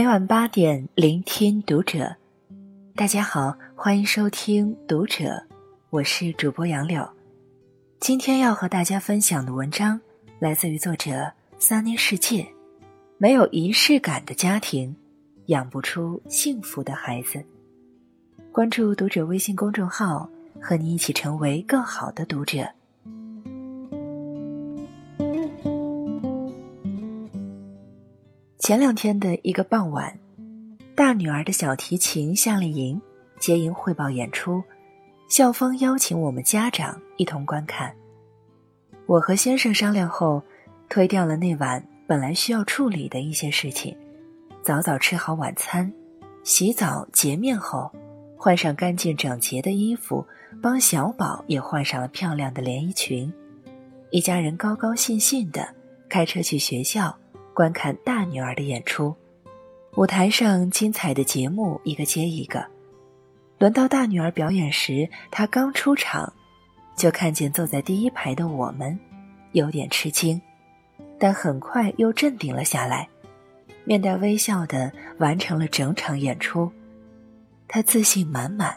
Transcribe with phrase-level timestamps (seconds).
[0.00, 2.16] 每晚八点，聆听读者。
[2.94, 5.24] 大家好，欢迎收听《读者》，
[5.90, 7.06] 我是主播杨柳。
[8.00, 10.00] 今天要和大家分享的文章
[10.38, 12.48] 来自于作者三妮世界。
[13.18, 14.96] 没有仪式感的家庭，
[15.48, 17.44] 养不出幸福的孩子。
[18.50, 20.26] 关注《读者》微信公众号，
[20.58, 22.66] 和你一起成为更好的读者。
[28.70, 30.16] 前两天的一个傍晚，
[30.94, 33.02] 大女儿的小提琴夏令营
[33.36, 34.62] 结营汇报演出，
[35.28, 37.92] 校方邀请我们家长一同观看。
[39.06, 40.40] 我和先生商量后，
[40.88, 43.96] 推掉了那晚本来需要处理的一些事情，
[44.62, 45.92] 早早吃好晚餐，
[46.44, 47.90] 洗澡洁面后，
[48.36, 50.24] 换上干净整洁的衣服，
[50.62, 53.32] 帮小宝也换上了漂亮的连衣裙，
[54.12, 55.74] 一家人高高兴兴的
[56.08, 57.19] 开车去学校。
[57.60, 59.14] 观看大女儿的演出，
[59.94, 62.66] 舞台上精彩的节目一个接一个。
[63.58, 66.32] 轮到大女儿表演时，她刚出场，
[66.96, 68.98] 就看见坐在第一排的我们，
[69.52, 70.40] 有点吃惊，
[71.18, 73.06] 但很快又镇定了下来，
[73.84, 76.72] 面带微笑的完成了整场演出。
[77.68, 78.74] 她自信满满，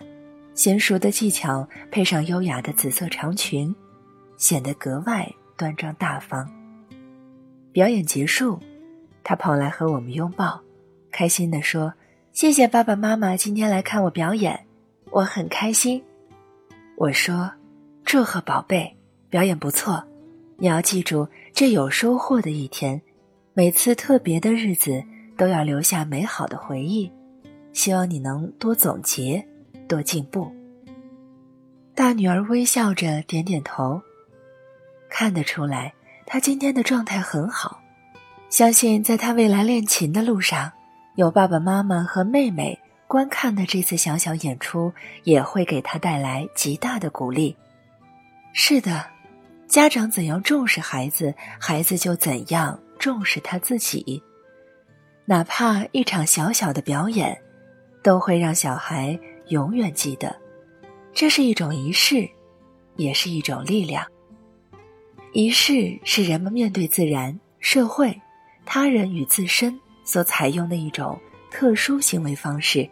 [0.53, 3.73] 娴熟的技巧配上优雅的紫色长裙，
[4.35, 6.45] 显得格外端庄大方。
[7.71, 8.59] 表演结束。
[9.23, 10.59] 他跑来和我们拥抱，
[11.11, 11.93] 开心地说
[12.33, 14.65] ：“谢谢爸爸妈妈今天来看我表演，
[15.11, 16.03] 我很开心。”
[16.97, 17.51] 我说
[18.03, 18.95] ：“祝贺宝贝，
[19.29, 20.03] 表演不错。
[20.57, 23.01] 你要记住，这有收获的一天，
[23.53, 25.03] 每次特别的日子
[25.37, 27.11] 都要留下美好的回忆。
[27.71, 29.45] 希望你能多总结，
[29.87, 30.51] 多进步。”
[31.95, 34.01] 大女儿微笑着点点头，
[35.09, 35.93] 看得出来，
[36.25, 37.79] 她今天的状态很好。
[38.53, 40.71] 相信在他未来练琴的路上，
[41.15, 44.93] 有爸爸妈妈和妹妹观看的这次小小演出，
[45.23, 47.57] 也会给他带来极大的鼓励。
[48.53, 49.07] 是的，
[49.65, 54.21] 家长怎样重视孩子，孩子就怎样重视他自己。
[55.25, 57.35] 哪怕一场小小的表演，
[58.03, 60.31] 都会让小孩永远记得。
[61.11, 62.29] 这是一种仪式，
[62.97, 64.05] 也是一种力量。
[65.31, 68.15] 仪式是人们面对自然、社会。
[68.65, 71.19] 他人与自身所采用的一种
[71.51, 72.89] 特殊行为方式，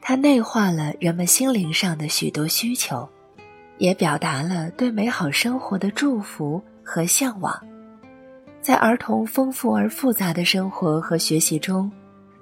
[0.00, 3.08] 它内化了人们心灵上的许多需求，
[3.78, 7.58] 也表达了对美好生活的祝福和向往。
[8.60, 11.90] 在儿童丰富而复杂的生活和学习中，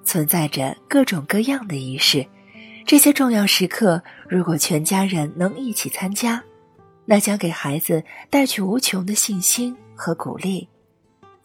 [0.03, 2.27] 存在着各种各样的仪式。
[2.85, 6.43] 这些重要时刻，如果全家人能一起参加，
[7.05, 10.67] 那将给孩子带去无穷的信心和鼓励。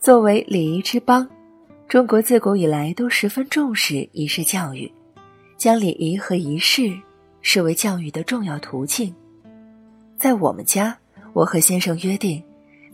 [0.04, 1.26] 作为礼仪之邦，
[1.88, 4.92] 中国自古以来都十分重视仪式教育，
[5.56, 6.94] 将礼仪和仪式
[7.42, 9.16] 视为教育的重要途径。
[10.18, 10.98] 在我们家，
[11.32, 12.44] 我和先生约定，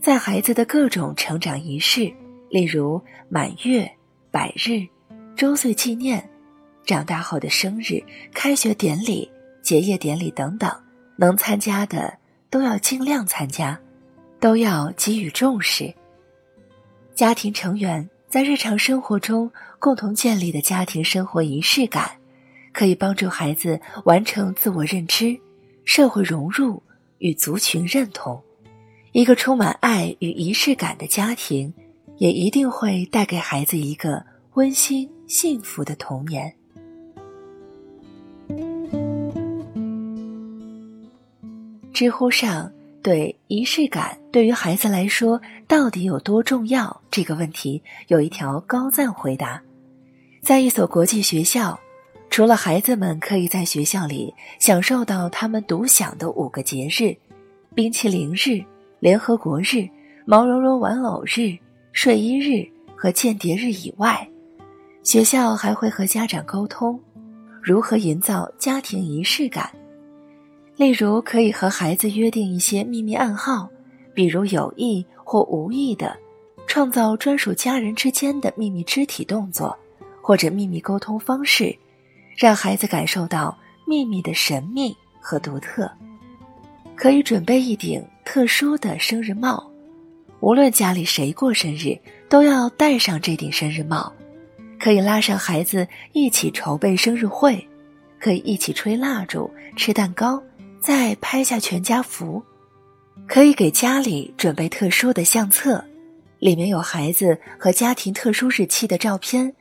[0.00, 2.14] 在孩子的各种成长仪式，
[2.48, 3.90] 例如满月、
[4.30, 4.86] 百日、
[5.34, 6.24] 周岁纪念、
[6.86, 8.00] 长大后的生日、
[8.32, 9.28] 开学典礼、
[9.62, 10.70] 结业典礼等等，
[11.16, 12.16] 能参加的
[12.50, 13.76] 都要尽量参加，
[14.38, 15.92] 都要给予重视。
[17.14, 22.12] 家庭成员在日常生活中共同建立的家庭生活仪式感，
[22.72, 25.38] 可以帮助孩子完成自我认知、
[25.84, 26.82] 社会融入
[27.18, 28.42] 与族群认同。
[29.12, 31.74] 一个充满爱与仪式感的家庭，
[32.16, 36.54] 也一定会带给孩子一个温馨幸福的童年。
[41.92, 42.72] 知乎上。
[43.02, 47.00] 对仪式感对于孩子来说到底有多重要？
[47.10, 49.62] 这个问题有一条高赞回答：
[50.42, 51.78] 在一所国际学校，
[52.28, 57.16] 除了孩子们可以在学校里享受到他们独享的五个节日——
[57.74, 58.62] 冰淇淋日、
[58.98, 59.88] 联合国日、
[60.26, 61.56] 毛茸茸玩偶日、
[61.92, 64.28] 睡衣日和间谍日以外，
[65.02, 67.00] 学校还会和家长沟通，
[67.62, 69.70] 如何营造家庭仪式感。
[70.80, 73.68] 例如，可以和孩子约定一些秘密暗号，
[74.14, 76.16] 比如有意或无意的
[76.66, 79.78] 创造专属家人之间的秘密肢体动作，
[80.22, 81.76] 或者秘密沟通方式，
[82.34, 83.54] 让孩子感受到
[83.86, 85.92] 秘密的神秘和独特。
[86.96, 89.70] 可以准备一顶特殊的生日帽，
[90.40, 91.94] 无论家里谁过生日，
[92.26, 94.10] 都要戴上这顶生日帽。
[94.78, 97.68] 可以拉上孩子一起筹备生日会，
[98.18, 100.42] 可以一起吹蜡烛、吃蛋糕。
[100.80, 102.42] 再拍下全家福，
[103.28, 105.84] 可以给家里准备特殊的相册，
[106.38, 109.54] 里面有孩子和家庭特殊日期的照片，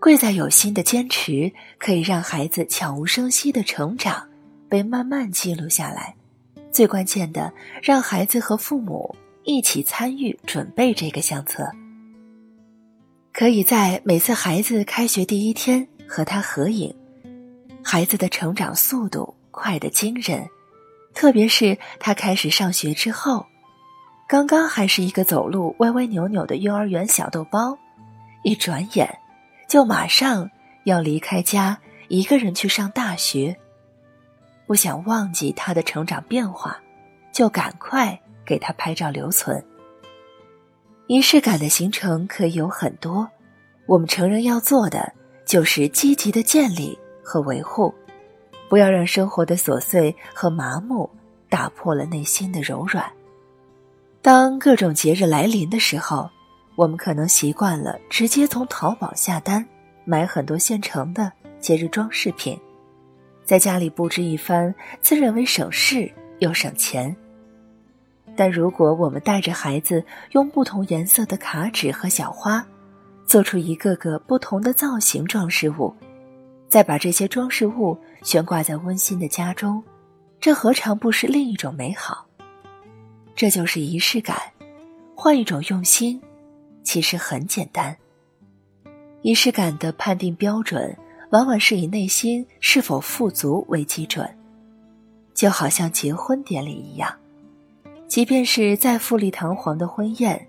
[0.00, 4.26] 贵在有心的坚持，可以让孩子悄无声息的成长，
[4.68, 6.14] 被慢慢记录下来。
[6.72, 7.52] 最关键的，
[7.82, 11.70] 让孩子和父母一起参与准备这个相册。
[13.32, 16.94] 可以在每次孩子开学第一天和他合影，
[17.82, 20.48] 孩子的成长速度快得惊人，
[21.14, 23.44] 特别是他开始上学之后，
[24.28, 27.76] 刚刚还是一个走路歪歪扭扭的幼儿园小豆包，
[28.44, 29.18] 一转眼。
[29.68, 30.48] 就马上
[30.84, 31.76] 要离开家，
[32.06, 33.56] 一个人去上大学。
[34.64, 36.78] 不想忘记他的成长变化，
[37.32, 39.62] 就赶快给他拍照留存。
[41.08, 43.28] 仪式感的形成可以有很多，
[43.86, 45.12] 我们成人要做的
[45.44, 47.92] 就是积极的建立和维护，
[48.68, 51.08] 不要让生活的琐碎和麻木
[51.48, 53.10] 打破了内心的柔软。
[54.22, 56.30] 当各种节日来临的时候。
[56.78, 59.66] 我们可能习惯了直接从淘宝下单，
[60.04, 62.56] 买很多现成的节日装饰品，
[63.44, 67.16] 在家里布置一番，自认为省事又省钱。
[68.36, 72.64] 但如果我们带着孩子用不同颜色的卡纸和小花，
[73.26, 75.92] 做出一个个不同的造型装饰物，
[76.68, 79.82] 再把这些装饰物悬挂在温馨的家中，
[80.38, 82.26] 这何尝不是另一种美好？
[83.34, 84.36] 这就是仪式感，
[85.14, 86.20] 换一种用心。
[86.82, 87.96] 其实很简单，
[89.22, 90.96] 仪式感的判定标准
[91.30, 94.26] 往往是以内心是否富足为基准，
[95.34, 97.14] 就好像结婚典礼一样，
[98.06, 100.48] 即便是再富丽堂皇的婚宴，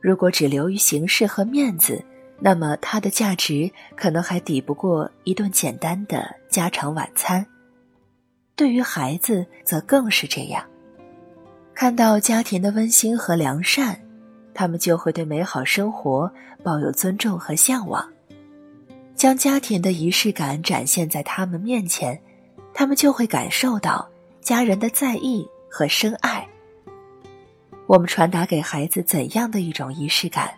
[0.00, 2.04] 如果只流于形式和面子，
[2.40, 7.44] 那么它的价值可能还抵不过一顿简单的家常晚餐。
[8.56, 10.64] 对于孩子，则更是这样，
[11.74, 14.00] 看到家庭的温馨和良善。
[14.52, 16.30] 他们就会对美好生活
[16.62, 18.06] 抱有尊重和向往，
[19.14, 22.20] 将家庭的仪式感展现在他们面前，
[22.74, 24.06] 他们就会感受到
[24.40, 26.46] 家人的在意和深爱。
[27.86, 30.52] 我们传达给孩子怎样的一种仪式感，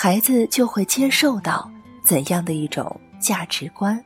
[0.00, 1.68] 孩子就会接受到
[2.04, 4.00] 怎样的一种价值观。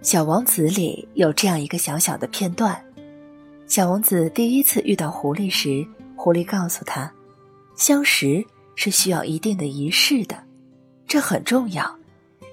[0.00, 2.82] 小王子里有这样一个小小的片段。
[3.66, 5.86] 小王子第一次遇到狐狸时，
[6.16, 7.12] 狐狸告诉他，
[7.76, 8.42] 相识
[8.74, 10.42] 是需要一定的仪式的，
[11.06, 11.94] 这很重要，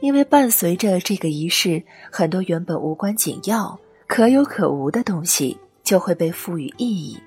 [0.02, 1.82] 因为伴随着这个仪式，
[2.12, 7.18] 很多原本无关紧要、可有可无的东西就会被赋予意义。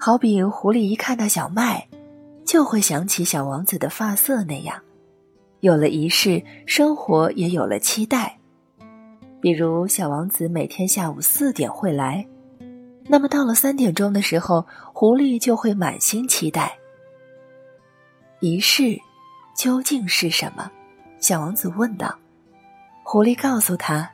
[0.00, 1.84] 好比狐狸一看到小麦，
[2.44, 4.80] 就会想起小王子的发色那样，
[5.58, 8.38] 有了仪式，生活也有了期待。
[9.40, 12.24] 比如小王子每天下午四点会来。
[13.08, 16.78] 那么到了三点钟的时候，狐狸就会满心期待。
[18.38, 18.96] 仪式
[19.56, 20.70] 究竟是什么？
[21.18, 22.16] 小王子问道。
[23.02, 24.08] 狐狸告诉他，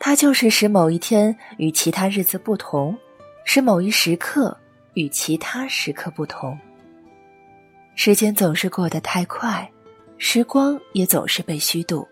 [0.00, 2.96] 它就是使某一天与其他日子不同，
[3.44, 4.56] 使某一时刻
[4.94, 6.58] 与其他时刻不同。
[7.94, 9.70] 时间总是过得太快，
[10.18, 12.06] 时光也总是被虚度。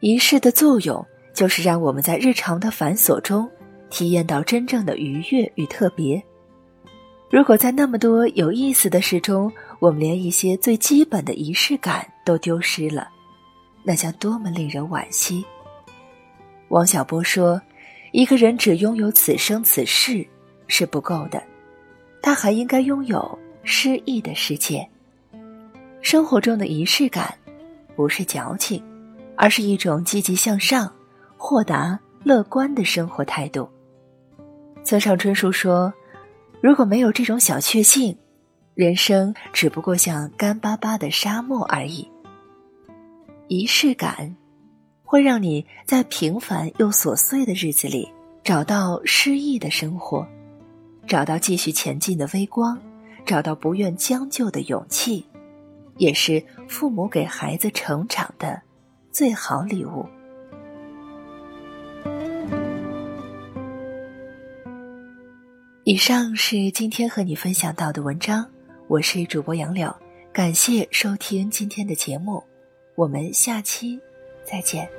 [0.00, 3.50] 仪式的作用就是让我们在日常的繁琐中。
[3.90, 6.22] 体验到真正的愉悦与特别。
[7.30, 9.50] 如果在那么多有意思的事中，
[9.80, 13.08] 我们连一些最基本的仪式感都丢失了，
[13.82, 15.42] 那将多么令人惋惜。
[16.68, 17.58] 王小波说
[18.12, 20.26] ：“一个人只拥有此生此世
[20.68, 21.42] 是不够的，
[22.22, 24.88] 他还应该拥有诗意的世界。
[26.00, 27.34] 生活中的仪式感，
[27.96, 28.80] 不是矫情，
[29.36, 30.92] 而是一种积极向上、
[31.36, 33.68] 豁达乐观的生活态度。”
[34.84, 35.92] 村上春树说
[36.62, 38.16] ：“如果没有这种小确幸，
[38.74, 42.08] 人生只不过像干巴巴的沙漠而已。
[43.48, 44.34] 仪式感，
[45.02, 48.08] 会让你在平凡又琐碎的日子里
[48.44, 50.26] 找到诗意的生活，
[51.08, 52.78] 找到继续前进的微光，
[53.24, 55.26] 找到不愿将就的勇气，
[55.96, 58.60] 也是父母给孩子成长的
[59.10, 60.06] 最好礼物。”
[65.84, 68.46] 以上是今天和你分享到的文章，
[68.88, 69.90] 我是主播杨柳，
[70.30, 72.44] 感谢收听今天的节目，
[72.94, 73.98] 我们下期
[74.44, 74.97] 再见。